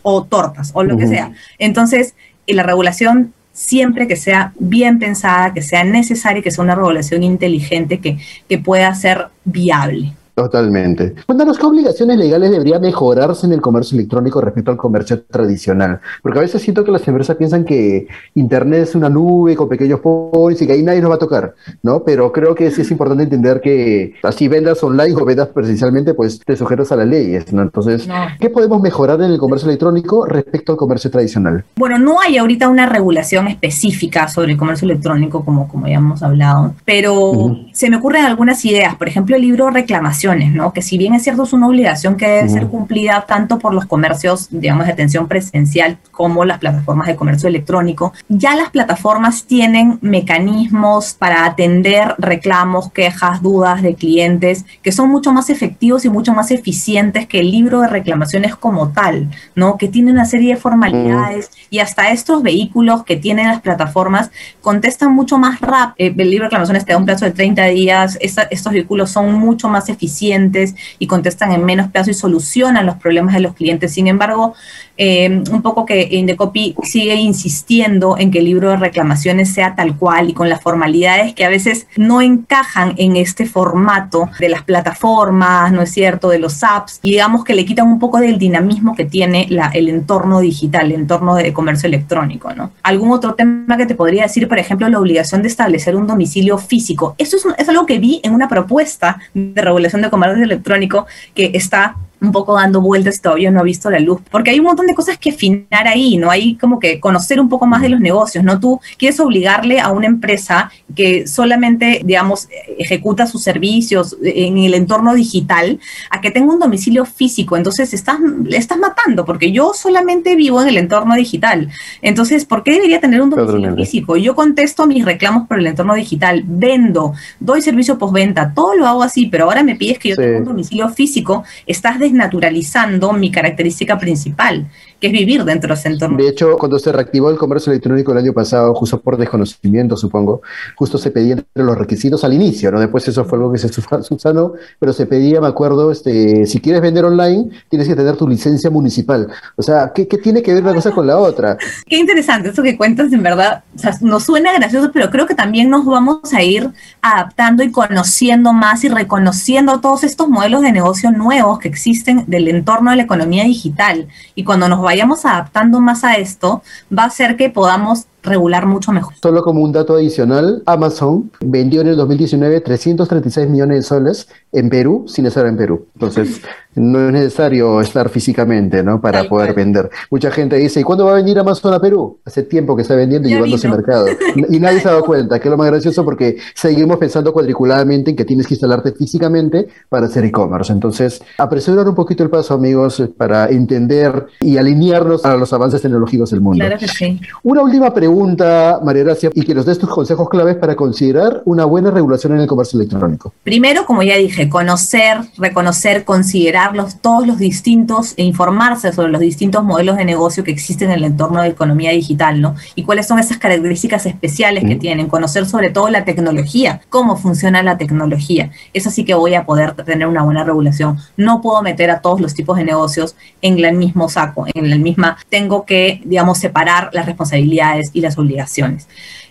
o 0.02 0.24
tortas 0.24 0.70
o 0.74 0.82
lo 0.82 0.96
que 0.96 1.08
sea. 1.08 1.32
Entonces, 1.58 2.14
la 2.46 2.62
regulación 2.62 3.32
siempre 3.54 4.06
que 4.06 4.16
sea 4.16 4.52
bien 4.58 4.98
pensada, 4.98 5.54
que 5.54 5.62
sea 5.62 5.84
necesaria, 5.84 6.42
que 6.42 6.50
sea 6.50 6.64
una 6.64 6.74
regulación 6.74 7.22
inteligente 7.22 8.00
que, 8.00 8.18
que 8.46 8.58
pueda 8.58 8.94
ser 8.94 9.28
viable. 9.44 10.12
Totalmente. 10.34 11.14
Cuéntanos 11.26 11.58
qué 11.58 11.66
obligaciones 11.66 12.18
legales 12.18 12.50
debería 12.50 12.80
mejorarse 12.80 13.46
en 13.46 13.52
el 13.52 13.60
comercio 13.60 13.96
electrónico 13.96 14.40
respecto 14.40 14.72
al 14.72 14.76
comercio 14.76 15.22
tradicional. 15.22 16.00
Porque 16.22 16.38
a 16.40 16.42
veces 16.42 16.60
siento 16.60 16.84
que 16.84 16.90
las 16.90 17.06
empresas 17.06 17.36
piensan 17.36 17.64
que 17.64 18.08
Internet 18.34 18.80
es 18.82 18.94
una 18.96 19.08
nube 19.08 19.54
con 19.54 19.68
pequeños 19.68 20.00
points 20.00 20.60
y 20.60 20.66
que 20.66 20.72
ahí 20.72 20.82
nadie 20.82 21.00
nos 21.00 21.12
va 21.12 21.16
a 21.16 21.18
tocar, 21.18 21.54
¿no? 21.84 22.02
Pero 22.02 22.32
creo 22.32 22.52
que 22.54 22.72
sí 22.72 22.80
es 22.80 22.90
importante 22.90 23.22
entender 23.22 23.60
que 23.60 24.14
así 24.24 24.48
vendas 24.48 24.82
online 24.82 25.14
o 25.14 25.24
vendas 25.24 25.48
presencialmente, 25.48 26.14
pues 26.14 26.40
te 26.40 26.56
sujetas 26.56 26.90
a 26.90 26.96
las 26.96 27.06
leyes, 27.06 27.52
¿no? 27.52 27.62
Entonces, 27.62 28.08
¿qué 28.40 28.50
podemos 28.50 28.82
mejorar 28.82 29.20
en 29.20 29.30
el 29.30 29.38
comercio 29.38 29.68
electrónico 29.68 30.26
respecto 30.26 30.72
al 30.72 30.78
comercio 30.78 31.12
tradicional? 31.12 31.64
Bueno, 31.76 31.98
no 31.98 32.20
hay 32.20 32.38
ahorita 32.38 32.68
una 32.68 32.86
regulación 32.86 33.46
específica 33.46 34.26
sobre 34.26 34.52
el 34.52 34.58
comercio 34.58 34.86
electrónico, 34.86 35.44
como, 35.44 35.68
como 35.68 35.86
ya 35.86 35.96
hemos 35.96 36.24
hablado, 36.24 36.74
pero 36.84 37.56
se 37.72 37.88
me 37.88 37.98
ocurren 37.98 38.24
algunas 38.24 38.64
ideas. 38.64 38.96
Por 38.96 39.06
ejemplo, 39.06 39.36
el 39.36 39.42
libro 39.42 39.70
Reclamación 39.70 40.23
¿no? 40.24 40.72
Que 40.72 40.80
si 40.80 40.96
bien 40.96 41.14
es 41.14 41.22
cierto 41.22 41.42
es 41.42 41.52
una 41.52 41.66
obligación 41.66 42.16
que 42.16 42.26
debe 42.26 42.48
ser 42.48 42.66
cumplida 42.68 43.26
tanto 43.26 43.58
por 43.58 43.74
los 43.74 43.84
comercios, 43.84 44.48
digamos, 44.50 44.86
de 44.86 44.92
atención 44.92 45.28
presencial 45.28 45.98
como 46.10 46.44
las 46.44 46.58
plataformas 46.58 47.08
de 47.08 47.16
comercio 47.16 47.48
electrónico, 47.48 48.14
ya 48.28 48.56
las 48.56 48.70
plataformas 48.70 49.44
tienen 49.44 49.98
mecanismos 50.00 51.14
para 51.14 51.44
atender 51.44 52.14
reclamos, 52.18 52.90
quejas, 52.90 53.42
dudas 53.42 53.82
de 53.82 53.94
clientes 53.94 54.64
que 54.82 54.92
son 54.92 55.10
mucho 55.10 55.32
más 55.32 55.50
efectivos 55.50 56.04
y 56.04 56.08
mucho 56.08 56.32
más 56.32 56.50
eficientes 56.50 57.26
que 57.26 57.40
el 57.40 57.50
libro 57.50 57.80
de 57.80 57.88
reclamaciones 57.88 58.56
como 58.56 58.88
tal, 58.88 59.30
¿no? 59.54 59.76
Que 59.76 59.88
tiene 59.88 60.10
una 60.10 60.24
serie 60.24 60.54
de 60.54 60.60
formalidades 60.60 61.50
y 61.68 61.80
hasta 61.80 62.10
estos 62.10 62.42
vehículos 62.42 63.04
que 63.04 63.16
tienen 63.16 63.48
las 63.48 63.60
plataformas 63.60 64.30
contestan 64.62 65.14
mucho 65.14 65.36
más 65.38 65.60
rápido. 65.60 65.94
Eh, 65.98 66.14
el 66.16 66.30
libro 66.30 66.44
de 66.44 66.48
reclamaciones 66.48 66.84
te 66.86 66.92
da 66.92 66.98
un 66.98 67.04
plazo 67.04 67.26
de 67.26 67.32
30 67.32 67.66
días, 67.66 68.18
estos 68.20 68.72
vehículos 68.72 69.10
son 69.10 69.34
mucho 69.34 69.68
más 69.68 69.88
eficientes 69.88 70.13
y 70.22 71.06
contestan 71.06 71.52
en 71.52 71.64
menos 71.64 71.90
plazo 71.90 72.10
y 72.10 72.14
solucionan 72.14 72.86
los 72.86 72.96
problemas 72.96 73.34
de 73.34 73.40
los 73.40 73.54
clientes. 73.54 73.92
Sin 73.92 74.06
embargo, 74.06 74.54
eh, 74.96 75.42
un 75.50 75.62
poco 75.62 75.84
que 75.84 76.08
Indecopy 76.10 76.76
sigue 76.82 77.14
insistiendo 77.16 78.16
en 78.16 78.30
que 78.30 78.38
el 78.38 78.44
libro 78.44 78.70
de 78.70 78.76
reclamaciones 78.76 79.52
sea 79.52 79.74
tal 79.74 79.96
cual 79.96 80.30
y 80.30 80.34
con 80.34 80.48
las 80.48 80.62
formalidades 80.62 81.34
que 81.34 81.44
a 81.44 81.48
veces 81.48 81.86
no 81.96 82.22
encajan 82.22 82.94
en 82.96 83.16
este 83.16 83.46
formato 83.46 84.30
de 84.38 84.48
las 84.48 84.62
plataformas, 84.62 85.72
¿no 85.72 85.82
es 85.82 85.90
cierto?, 85.90 86.28
de 86.28 86.38
los 86.38 86.62
apps, 86.62 87.00
y 87.02 87.12
digamos 87.12 87.44
que 87.44 87.54
le 87.54 87.64
quitan 87.64 87.88
un 87.88 87.98
poco 87.98 88.18
del 88.18 88.38
dinamismo 88.38 88.94
que 88.94 89.04
tiene 89.04 89.46
la, 89.50 89.70
el 89.74 89.88
entorno 89.88 90.40
digital, 90.40 90.86
el 90.86 91.00
entorno 91.00 91.34
de 91.34 91.52
comercio 91.52 91.88
electrónico, 91.88 92.54
¿no? 92.54 92.72
Algún 92.82 93.10
otro 93.10 93.34
tema 93.34 93.76
que 93.76 93.86
te 93.86 93.94
podría 93.94 94.24
decir, 94.24 94.48
por 94.48 94.58
ejemplo, 94.58 94.88
la 94.88 94.98
obligación 94.98 95.42
de 95.42 95.48
establecer 95.48 95.96
un 95.96 96.06
domicilio 96.06 96.58
físico. 96.58 97.14
Eso 97.18 97.36
es, 97.36 97.46
es 97.58 97.68
algo 97.68 97.86
que 97.86 97.98
vi 97.98 98.20
en 98.22 98.32
una 98.32 98.48
propuesta 98.48 99.18
de 99.34 99.60
regulación 99.60 100.02
de 100.04 100.10
comercio 100.10 100.44
electrónico 100.44 101.06
que 101.34 101.50
está 101.54 101.96
un 102.24 102.32
poco 102.32 102.54
dando 102.54 102.80
vueltas 102.80 103.20
todavía 103.20 103.50
no 103.50 103.60
ha 103.60 103.62
visto 103.62 103.90
la 103.90 104.00
luz, 104.00 104.20
porque 104.30 104.50
hay 104.50 104.58
un 104.58 104.66
montón 104.66 104.86
de 104.86 104.94
cosas 104.94 105.18
que 105.18 105.30
afinar 105.30 105.86
ahí, 105.86 106.16
¿no? 106.16 106.30
Hay 106.30 106.56
como 106.56 106.78
que 106.78 107.00
conocer 107.00 107.40
un 107.40 107.48
poco 107.48 107.66
más 107.66 107.82
de 107.82 107.88
los 107.88 108.00
negocios, 108.00 108.44
¿no? 108.44 108.60
Tú 108.60 108.80
quieres 108.98 109.18
obligarle 109.20 109.80
a 109.80 109.90
una 109.90 110.06
empresa 110.06 110.70
que 110.94 111.26
solamente, 111.26 112.00
digamos, 112.04 112.48
ejecuta 112.78 113.26
sus 113.26 113.42
servicios 113.42 114.16
en 114.22 114.58
el 114.58 114.74
entorno 114.74 115.14
digital 115.14 115.78
a 116.10 116.20
que 116.20 116.30
tenga 116.30 116.52
un 116.52 116.58
domicilio 116.58 117.04
físico, 117.04 117.56
entonces 117.56 117.92
estás, 117.94 118.18
le 118.44 118.56
estás 118.56 118.78
matando, 118.78 119.24
porque 119.24 119.52
yo 119.52 119.72
solamente 119.74 120.36
vivo 120.36 120.62
en 120.62 120.68
el 120.68 120.78
entorno 120.78 121.14
digital, 121.14 121.68
entonces, 122.02 122.44
¿por 122.44 122.62
qué 122.62 122.72
debería 122.72 123.00
tener 123.00 123.20
un 123.20 123.30
domicilio 123.30 123.74
físico? 123.74 124.16
Yo 124.16 124.34
contesto 124.34 124.86
mis 124.86 125.04
reclamos 125.04 125.48
por 125.48 125.58
el 125.58 125.66
entorno 125.66 125.94
digital, 125.94 126.44
vendo, 126.46 127.14
doy 127.40 127.62
servicio 127.62 127.98
postventa, 127.98 128.52
todo 128.54 128.74
lo 128.74 128.86
hago 128.86 129.02
así, 129.02 129.26
pero 129.26 129.44
ahora 129.44 129.62
me 129.62 129.76
pides 129.76 129.98
que 129.98 130.10
yo 130.10 130.16
tenga 130.16 130.38
un 130.38 130.44
domicilio 130.44 130.88
físico, 130.88 131.44
estás 131.66 131.98
desnaturalizando 132.14 133.12
mi 133.12 133.30
característica 133.30 133.98
principal, 133.98 134.68
que 135.04 135.08
es 135.08 135.12
vivir 135.12 135.44
dentro 135.44 135.68
de 135.68 135.74
ese 135.74 135.88
entorno. 135.88 136.16
De 136.16 136.28
hecho, 136.28 136.56
cuando 136.56 136.78
se 136.78 136.90
reactivó 136.90 137.28
el 137.28 137.36
comercio 137.36 137.70
electrónico 137.70 138.12
el 138.12 138.18
año 138.18 138.32
pasado, 138.32 138.74
justo 138.74 139.02
por 139.02 139.18
desconocimiento, 139.18 139.98
supongo, 139.98 140.40
justo 140.76 140.96
se 140.96 141.10
pedían 141.10 141.44
los 141.54 141.76
requisitos 141.76 142.24
al 142.24 142.32
inicio, 142.32 142.70
¿no? 142.70 142.80
Después 142.80 143.06
eso 143.06 143.22
fue 143.26 143.36
algo 143.36 143.52
que 143.52 143.58
se 143.58 143.68
subsanó, 144.02 144.54
pero 144.78 144.94
se 144.94 145.04
pedía, 145.04 145.42
me 145.42 145.48
acuerdo, 145.48 145.92
este, 145.92 146.46
si 146.46 146.58
quieres 146.58 146.80
vender 146.80 147.04
online, 147.04 147.50
tienes 147.68 147.86
que 147.86 147.94
tener 147.94 148.16
tu 148.16 148.26
licencia 148.26 148.70
municipal. 148.70 149.28
O 149.56 149.62
sea, 149.62 149.92
¿qué, 149.94 150.06
tiene 150.06 150.42
que 150.42 150.54
ver 150.54 150.62
una 150.62 150.72
cosa 150.72 150.90
con 150.90 151.06
la 151.06 151.18
otra? 151.18 151.58
Qué 151.86 151.98
interesante 151.98 152.48
eso 152.48 152.62
que 152.62 152.74
cuentas, 152.78 153.12
en 153.12 153.22
verdad, 153.22 153.62
o 153.76 153.78
sea, 153.78 153.94
nos 154.00 154.24
suena 154.24 154.54
gracioso, 154.54 154.90
pero 154.90 155.10
creo 155.10 155.26
que 155.26 155.34
también 155.34 155.68
nos 155.68 155.84
vamos 155.84 156.32
a 156.32 156.42
ir 156.42 156.70
adaptando 157.02 157.62
y 157.62 157.70
conociendo 157.70 158.54
más 158.54 158.84
y 158.84 158.88
reconociendo 158.88 159.80
todos 159.80 160.02
estos 160.02 160.30
modelos 160.30 160.62
de 160.62 160.72
negocio 160.72 161.10
nuevos 161.10 161.58
que 161.58 161.68
existen 161.68 162.24
del 162.26 162.48
entorno 162.48 162.90
de 162.90 162.96
la 162.96 163.02
economía 163.02 163.44
digital. 163.44 164.08
Y 164.34 164.44
cuando 164.44 164.66
nos 164.66 164.80
vayamos 164.80 164.93
adaptando 165.24 165.80
más 165.80 166.04
a 166.04 166.14
esto, 166.14 166.62
va 166.96 167.04
a 167.04 167.10
ser 167.10 167.36
que 167.36 167.50
podamos 167.50 168.06
regular 168.24 168.66
mucho 168.66 168.90
mejor. 168.92 169.14
Solo 169.22 169.42
como 169.42 169.60
un 169.60 169.72
dato 169.72 169.94
adicional, 169.94 170.62
Amazon 170.66 171.30
vendió 171.40 171.82
en 171.82 171.88
el 171.88 171.96
2019 171.96 172.60
336 172.60 173.48
millones 173.48 173.76
de 173.78 173.82
soles 173.82 174.28
en 174.52 174.68
Perú 174.70 175.04
sin 175.06 175.26
estar 175.26 175.46
en 175.46 175.56
Perú. 175.56 175.86
Entonces, 175.94 176.40
no 176.74 177.06
es 177.06 177.12
necesario 177.12 177.80
estar 177.80 178.08
físicamente, 178.08 178.82
¿no? 178.82 179.00
Para 179.00 179.24
poder 179.24 179.54
vender. 179.54 179.90
Mucha 180.10 180.30
gente 180.30 180.56
dice, 180.56 180.80
¿y 180.80 180.82
cuándo 180.82 181.04
va 181.04 181.12
a 181.12 181.16
venir 181.16 181.38
Amazon 181.38 181.74
a 181.74 181.80
Perú? 181.80 182.18
Hace 182.24 182.42
tiempo 182.42 182.74
que 182.74 182.82
está 182.82 182.94
vendiendo 182.94 183.28
y 183.28 183.32
llevándose 183.32 183.66
al 183.66 183.74
mercado. 183.74 184.06
Y 184.50 184.58
nadie 184.58 184.80
se 184.80 184.88
ha 184.88 184.92
dado 184.92 185.04
cuenta, 185.04 185.38
que 185.38 185.48
es 185.48 185.50
lo 185.50 185.56
más 185.56 185.68
gracioso 185.68 186.04
porque 186.04 186.36
seguimos 186.54 186.96
pensando 186.98 187.32
cuadriculadamente 187.32 188.10
en 188.10 188.16
que 188.16 188.24
tienes 188.24 188.46
que 188.46 188.54
instalarte 188.54 188.92
físicamente 188.92 189.68
para 189.88 190.06
hacer 190.06 190.24
e-commerce. 190.24 190.72
Entonces, 190.72 191.22
apresurar 191.38 191.88
un 191.88 191.94
poquito 191.94 192.22
el 192.22 192.30
paso, 192.30 192.54
amigos, 192.54 193.02
para 193.16 193.46
entender 193.46 194.26
y 194.40 194.56
alinearnos 194.56 195.24
a 195.24 195.36
los 195.36 195.52
avances 195.52 195.82
tecnológicos 195.82 196.30
del 196.30 196.40
mundo. 196.40 196.64
Claro 196.64 196.78
que 196.78 196.88
sí. 196.88 197.20
Una 197.42 197.62
última 197.62 197.92
pregunta 197.94 198.13
pregunta, 198.14 198.78
María 198.80 199.02
Gracia, 199.02 199.30
y 199.34 199.42
que 199.42 199.54
nos 199.54 199.66
des 199.66 199.76
tus 199.76 199.90
consejos 199.90 200.28
claves 200.28 200.54
para 200.54 200.76
considerar 200.76 201.42
una 201.46 201.64
buena 201.64 201.90
regulación 201.90 202.34
en 202.34 202.42
el 202.42 202.46
comercio 202.46 202.78
electrónico. 202.78 203.32
Primero, 203.42 203.84
como 203.86 204.04
ya 204.04 204.16
dije, 204.16 204.48
conocer, 204.48 205.18
reconocer, 205.36 206.04
considerarlos 206.04 207.00
todos 207.00 207.26
los 207.26 207.38
distintos 207.38 208.14
e 208.16 208.22
informarse 208.22 208.92
sobre 208.92 209.08
los 209.08 209.20
distintos 209.20 209.64
modelos 209.64 209.96
de 209.96 210.04
negocio 210.04 210.44
que 210.44 210.52
existen 210.52 210.90
en 210.90 210.98
el 210.98 211.04
entorno 211.04 211.42
de 211.42 211.48
economía 211.48 211.90
digital, 211.90 212.40
¿no? 212.40 212.54
Y 212.76 212.84
cuáles 212.84 213.08
son 213.08 213.18
esas 213.18 213.38
características 213.38 214.06
especiales 214.06 214.64
que 214.64 214.76
tienen, 214.76 215.08
conocer 215.08 215.44
sobre 215.46 215.70
todo 215.70 215.88
la 215.88 216.04
tecnología, 216.04 216.82
cómo 216.90 217.16
funciona 217.16 217.64
la 217.64 217.78
tecnología. 217.78 218.52
Eso 218.72 218.90
sí 218.90 219.04
que 219.04 219.14
voy 219.14 219.34
a 219.34 219.44
poder 219.44 219.72
tener 219.72 220.06
una 220.06 220.22
buena 220.22 220.44
regulación. 220.44 220.98
No 221.16 221.42
puedo 221.42 221.62
meter 221.62 221.90
a 221.90 222.00
todos 222.00 222.20
los 222.20 222.32
tipos 222.32 222.56
de 222.58 222.64
negocios 222.64 223.16
en 223.42 223.58
el 223.58 223.76
mismo 223.76 224.08
saco, 224.08 224.46
en 224.54 224.70
la 224.70 224.76
misma, 224.76 225.16
tengo 225.28 225.64
que, 225.66 226.00
digamos, 226.04 226.38
separar 226.38 226.90
las 226.92 227.06
responsabilidades 227.06 227.90
y 227.92 228.03
las 228.04 228.18
obligaciones. 228.18 228.86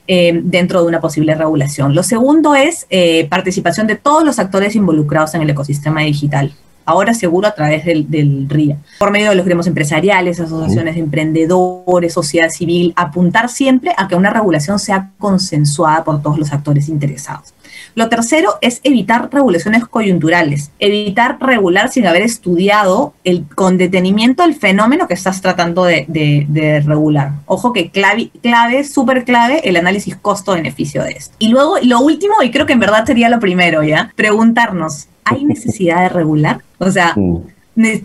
Eh, 0.05 0.41
dentro 0.43 0.81
de 0.81 0.87
una 0.89 0.99
posible 0.99 1.33
regulación. 1.33 1.95
Lo 1.95 2.03
segundo 2.03 2.55
es 2.55 2.87
eh, 2.89 3.25
participación 3.29 3.87
de 3.87 3.95
todos 3.95 4.25
los 4.25 4.37
actores 4.37 4.75
involucrados 4.75 5.33
en 5.33 5.41
el 5.41 5.49
ecosistema 5.49 6.01
digital. 6.01 6.51
Ahora 6.83 7.13
seguro 7.13 7.47
a 7.47 7.55
través 7.55 7.85
del, 7.85 8.11
del 8.11 8.49
RIA, 8.49 8.75
por 8.99 9.11
medio 9.11 9.29
de 9.29 9.35
los 9.35 9.45
gremios 9.45 9.65
empresariales, 9.67 10.41
asociaciones 10.41 10.95
de 10.95 10.99
emprendedores, 10.99 12.11
sociedad 12.11 12.49
civil, 12.49 12.91
apuntar 12.97 13.47
siempre 13.47 13.93
a 13.95 14.09
que 14.09 14.15
una 14.15 14.29
regulación 14.29 14.77
sea 14.77 15.11
consensuada 15.17 16.03
por 16.03 16.21
todos 16.21 16.37
los 16.37 16.51
actores 16.51 16.89
interesados. 16.89 17.53
Lo 17.95 18.09
tercero 18.09 18.55
es 18.61 18.79
evitar 18.83 19.29
regulaciones 19.31 19.85
coyunturales, 19.85 20.71
evitar 20.79 21.37
regular 21.39 21.89
sin 21.89 22.07
haber 22.07 22.21
estudiado 22.21 23.13
el, 23.23 23.45
con 23.55 23.77
detenimiento 23.77 24.43
el 24.43 24.55
fenómeno 24.55 25.07
que 25.07 25.13
estás 25.13 25.41
tratando 25.41 25.83
de, 25.85 26.83
regular. 26.85 27.31
Ojo 27.45 27.73
que 27.73 27.89
clave, 27.89 28.31
clave 28.41 28.83
súper 28.83 29.25
clave, 29.25 29.67
el 29.67 29.75
análisis 29.75 30.15
costo-beneficio 30.15 31.03
de 31.03 31.11
esto. 31.11 31.35
Y 31.39 31.49
luego, 31.49 31.77
lo 31.81 31.99
último, 31.99 32.35
y 32.43 32.51
creo 32.51 32.65
que 32.65 32.73
en 32.73 32.79
verdad 32.79 33.05
sería 33.05 33.29
lo 33.29 33.39
primero, 33.39 33.83
¿ya? 33.83 34.11
Preguntarnos, 34.15 35.07
¿hay 35.23 35.45
necesidad 35.45 36.01
de 36.01 36.09
regular? 36.09 36.61
O 36.79 36.91
sea, 36.91 37.15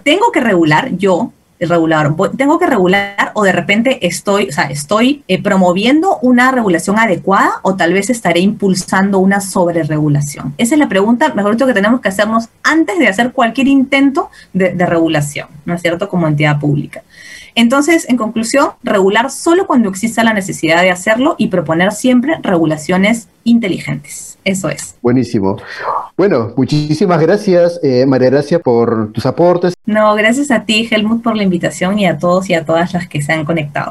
tengo 0.02 0.32
que 0.32 0.40
regular 0.40 0.90
yo 0.96 1.32
regular, 1.60 2.14
tengo 2.36 2.58
que 2.58 2.66
regular 2.66 3.32
o 3.34 3.42
de 3.42 3.52
repente 3.52 4.06
estoy, 4.06 4.48
o 4.48 4.52
sea, 4.52 4.64
estoy 4.64 5.22
eh, 5.28 5.42
promoviendo 5.42 6.18
una 6.22 6.50
regulación 6.50 6.98
adecuada 6.98 7.52
o 7.62 7.74
tal 7.74 7.92
vez 7.92 8.10
estaré 8.10 8.40
impulsando 8.40 9.18
una 9.18 9.40
sobreregulación. 9.40 10.54
Esa 10.58 10.74
es 10.74 10.78
la 10.78 10.88
pregunta, 10.88 11.32
mejor 11.34 11.52
dicho, 11.52 11.66
que 11.66 11.74
tenemos 11.74 12.00
que 12.00 12.08
hacernos 12.08 12.48
antes 12.62 12.98
de 12.98 13.08
hacer 13.08 13.32
cualquier 13.32 13.68
intento 13.68 14.30
de, 14.52 14.72
de 14.72 14.86
regulación, 14.86 15.48
¿no 15.64 15.74
es 15.74 15.82
cierto?, 15.82 16.08
como 16.08 16.26
entidad 16.26 16.58
pública. 16.58 17.02
Entonces, 17.58 18.08
en 18.08 18.16
conclusión, 18.16 18.68
regular 18.84 19.32
solo 19.32 19.66
cuando 19.66 19.88
exista 19.88 20.22
la 20.22 20.32
necesidad 20.32 20.80
de 20.80 20.92
hacerlo 20.92 21.34
y 21.38 21.48
proponer 21.48 21.90
siempre 21.90 22.36
regulaciones 22.40 23.26
inteligentes. 23.42 24.38
Eso 24.44 24.68
es. 24.68 24.94
Buenísimo. 25.02 25.56
Bueno, 26.16 26.52
muchísimas 26.56 27.20
gracias, 27.20 27.80
eh, 27.82 28.06
María 28.06 28.30
Gracia, 28.30 28.60
por 28.60 29.10
tus 29.12 29.26
aportes. 29.26 29.74
No, 29.86 30.14
gracias 30.14 30.52
a 30.52 30.64
ti, 30.64 30.88
Helmut, 30.88 31.22
por 31.22 31.36
la 31.36 31.42
invitación 31.42 31.98
y 31.98 32.06
a 32.06 32.16
todos 32.16 32.48
y 32.48 32.54
a 32.54 32.64
todas 32.64 32.92
las 32.92 33.08
que 33.08 33.22
se 33.22 33.32
han 33.32 33.44
conectado. 33.44 33.86